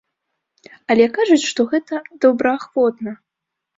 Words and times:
Але 0.93 1.05
кажуць, 1.19 1.47
што 1.51 1.67
гэта 1.73 2.01
добраахвотна. 2.25 3.11